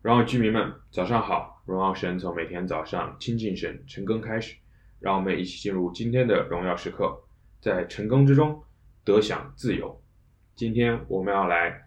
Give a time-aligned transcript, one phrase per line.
[0.00, 1.60] 荣耀居民们，早上好！
[1.66, 4.56] 荣耀神从每天早上亲近神、晨更开始，
[5.00, 7.20] 让我们一起进入今天的荣耀时刻，
[7.60, 8.62] 在晨更之中
[9.04, 10.00] 得享自由。
[10.54, 11.82] 今天我们要来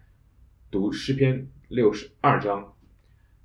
[0.70, 2.74] 读诗篇六十二章，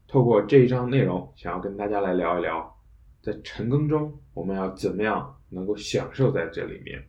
[0.05, 2.77] 透过这一章内容，想要跟大家来聊一聊，
[3.21, 7.01] 在晨更中我们要怎么样能够享受在这里面。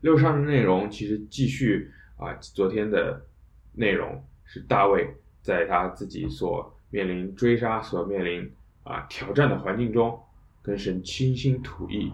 [0.00, 3.26] 六十二的内容其实继续啊，昨天的
[3.72, 5.12] 内容是大卫。
[5.42, 8.52] 在他自己所面临追杀、所面临
[8.82, 10.20] 啊挑战的环境中，
[10.62, 12.12] 跟神倾心吐意，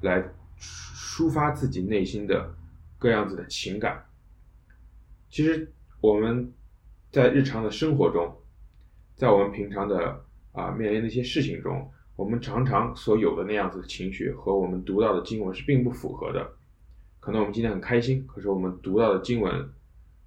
[0.00, 0.22] 来
[0.58, 2.54] 抒发自己内心的
[2.98, 4.04] 各样子的情感。
[5.28, 6.52] 其实我们
[7.10, 8.34] 在日常的生活中，
[9.16, 16.52] 在我们平常的啊面临的一些事情中，我们常常所有的那样子的情绪和我们读到的经文是并不符合的。
[17.20, 19.72] 可能我们今天很开心，可是我们读到的经文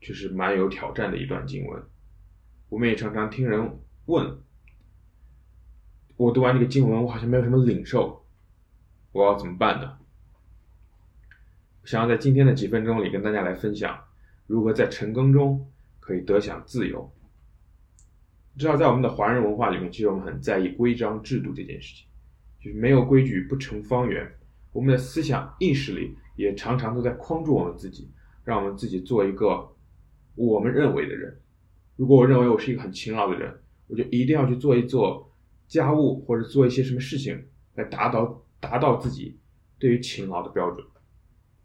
[0.02, 1.82] 却是蛮有挑战的一段经文。
[2.70, 4.40] 我们也常常听人问，
[6.18, 8.26] 我读完这个经文，我好像没有什么领受，
[9.12, 9.98] 我要怎么办呢？
[11.86, 13.98] 想要在今天的几分钟里跟大家来分享，
[14.46, 17.10] 如何在晨更中可以得享自由。
[18.58, 22.06] 知道在我们的华人文化里面，其实我们很在意规章制度这件事情，
[22.60, 24.30] 就是没有规矩不成方圆。
[24.74, 28.12] 我们的思想意识里也常常都在框住我们自己，
[28.44, 29.74] 让我们自己做一个
[30.36, 31.40] 我们认为的人。
[31.98, 35.34] 如果我认为我是一个很勤劳的人，我就一定要去做一做
[35.68, 39.40] 家务或者做一些什么事情来达到达到自己
[39.80, 40.86] 对于勤劳的标准。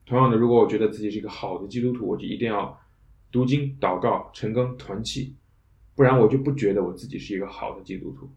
[0.07, 2.81] 同样的，如果我觉得自己是一个好的基督徒，我就一定要
[3.31, 5.37] 读经、祷告、晨更、团契，
[5.95, 8.31] 不然我就不觉得我自己是一个好的基督徒。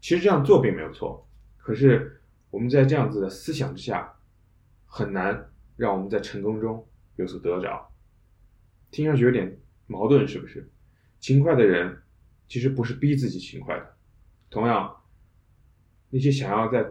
[0.00, 2.20] 其实这样做并没有错，可是
[2.50, 4.12] 我们在这样子的思想之下，
[4.84, 6.86] 很难让我们在成功中
[7.16, 7.90] 有所得着。
[8.90, 9.58] 听上去有点。
[9.90, 10.70] 矛盾是不是？
[11.18, 12.00] 勤快的人
[12.46, 13.96] 其实不是逼自己勤快的。
[14.48, 14.96] 同样，
[16.10, 16.86] 那些想要在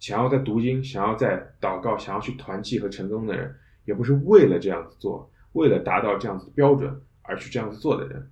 [0.00, 8.30] 想要在读经、想要在祷告、想要去团契和成功的人，也不是为了这样子做，为了达到这样子的标准而去这样子做的人。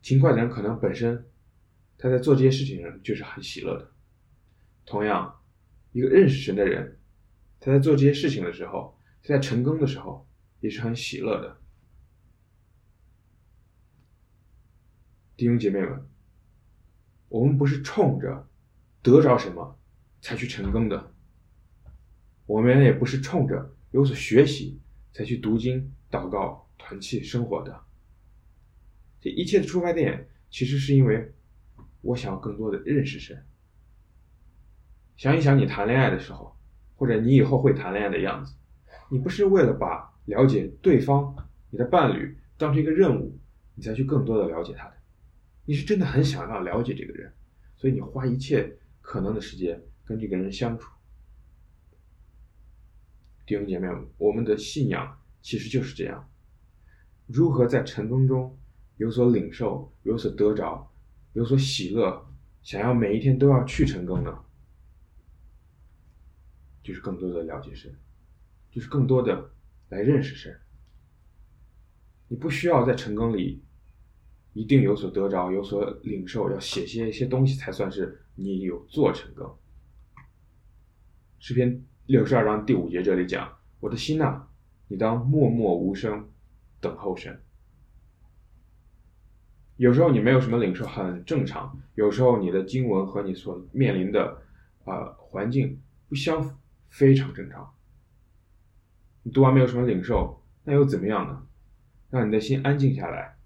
[0.00, 1.26] 勤快的人可能本身
[1.98, 3.90] 他在做这些事情上就是很喜乐的。
[4.86, 5.40] 同样，
[5.92, 6.98] 一个认识神的人，
[7.60, 10.26] 他在做这些事情的时候，他在成功的时候。
[10.60, 11.56] 也是很喜乐的，
[15.36, 16.06] 弟兄姐妹们，
[17.28, 18.48] 我们不是冲着
[19.02, 19.78] 得着什么
[20.20, 21.12] 才去成功的，
[22.46, 24.80] 我们也不是冲着有所学习
[25.12, 27.84] 才去读经、祷告、团契生活的。
[29.20, 31.32] 这一切的出发点，其实是因为
[32.00, 33.46] 我想要更多的认识神。
[35.16, 36.56] 想一想，你谈恋爱的时候，
[36.96, 38.54] 或者你以后会谈恋爱的样子，
[39.10, 41.34] 你不是为了把了解对方，
[41.70, 43.38] 你的伴侣当成一个任务，
[43.74, 44.94] 你才去更多的了解他的。
[45.64, 47.32] 你是真的很想要了解这个人，
[47.76, 50.90] 所以你花一切可能的时间跟这个人相处。
[53.46, 56.28] 弟兄姐妹们，我们的信仰其实就是这样。
[57.26, 58.58] 如何在成功中
[58.96, 60.90] 有所领受、有所得着、
[61.32, 62.26] 有所喜乐，
[62.62, 64.44] 想要每一天都要去成功呢？
[66.82, 67.94] 就是更多的了解神，
[68.70, 69.50] 就是更多的。
[69.90, 70.54] 来认识神，
[72.28, 73.62] 你不需要在晨更里
[74.52, 79.50] 一定有所得着、有所领受，要写些一些东西才算是你有做晨更。
[81.38, 84.42] 诗篇六十二章第五节这里讲：“我的心呐，
[84.88, 86.28] 你当默默无声
[86.82, 87.40] 等候神。”
[89.78, 94.42] 有时候你没有什么领受，很正常；有时候你的经文和你所面临的
[94.84, 95.80] 啊、呃、环境
[96.10, 96.54] 不相符，
[96.90, 97.74] 非常正常。
[99.30, 101.46] 读完没有什么领受，那又怎么样呢？
[102.10, 103.36] 让你的心安静下来，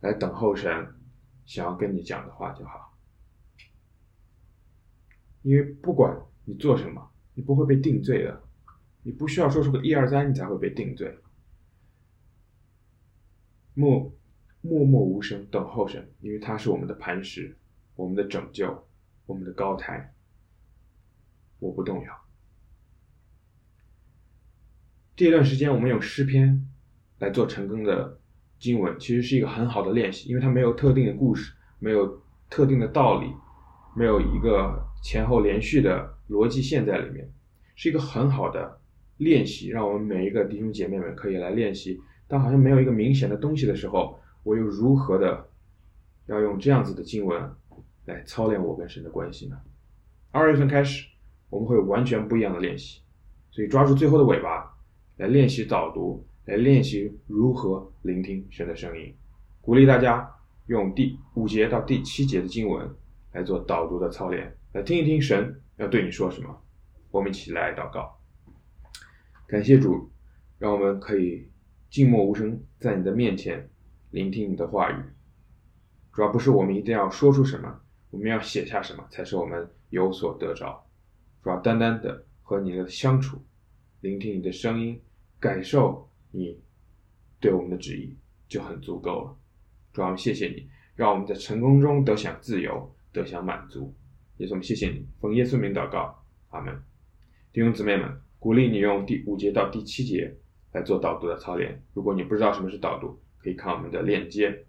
[0.00, 0.88] 来等候神
[1.44, 2.98] 想要跟你讲的话就好。
[5.42, 8.42] 因为不管你做什么，你不会被定罪的。
[9.02, 11.18] 你不需要说出个一二三，你才会被定罪。
[13.72, 14.12] 默
[14.60, 17.56] 默默无声等候神，因为他是我们的磐石，
[17.94, 18.86] 我们的拯救，
[19.24, 20.12] 我们的高台。
[21.58, 22.29] 我不动摇。
[25.20, 26.66] 这段时间，我们用诗篇
[27.18, 28.18] 来做晨更的
[28.58, 33.26] 经文，其实是一个很好的练习，因为它没有特定的故事，没有特定的道理，
[33.94, 37.30] 没有一个前后连续的逻辑线在里面，
[37.74, 38.80] 是一个很好的
[39.18, 42.00] 练习，让我们每一个弟兄姐妹们可以来练习。
[42.26, 45.46] 当好像没有一个明显的东西的时候，我又如何的
[46.28, 47.38] 要用这样子的经文
[48.06, 49.58] 来操练我跟神的关系呢？
[50.30, 51.06] 二月份开始，
[51.50, 53.02] 我们会有完全不一样的练习，
[53.50, 54.69] 所以抓住最后的尾巴。
[55.20, 59.14] 来练习导读，来练习如何聆听神的声音。
[59.60, 60.26] 鼓励大家
[60.68, 62.90] 用第五节到第七节的经文
[63.32, 66.58] 来做导读的操练，来听一听神要对你说什么。
[67.10, 68.18] 我们一起来祷告，
[69.46, 70.10] 感谢主，
[70.58, 71.46] 让我们可以
[71.90, 73.68] 静默无声，在你的面前
[74.12, 74.96] 聆听你的话语。
[76.14, 77.78] 主要不是我们一定要说出什么，
[78.08, 80.82] 我们要写下什么，才是我们有所得着。
[81.42, 83.38] 主要单单的和你的相处，
[84.00, 84.98] 聆听你的声音，
[85.40, 86.60] 感受你
[87.40, 88.14] 对我们的旨意，
[88.46, 89.36] 就很足够了。
[89.92, 93.92] 主要谢谢你，让我们在成功中得享自由，得享满足。
[94.36, 96.74] 也是我们谢谢你，奉耶稣名祷告，阿门。
[97.52, 100.36] 弟兄姊妹们，鼓励你用第五节到第七节
[100.72, 101.82] 来做导读的操练。
[101.94, 104.66] 如果你不知道什么是导读，可以看我们的链接。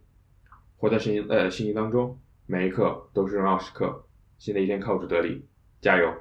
[0.78, 4.06] 活在圣经呃信息当中，每一刻都是荣耀时刻。
[4.40, 5.46] 新的一天靠主得力，
[5.80, 6.12] 加油！